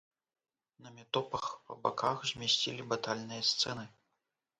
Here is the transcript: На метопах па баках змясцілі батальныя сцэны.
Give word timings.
На 0.85 0.89
метопах 0.95 1.43
па 1.67 1.73
баках 1.83 2.17
змясцілі 2.31 2.87
батальныя 2.95 3.41
сцэны. 3.51 3.85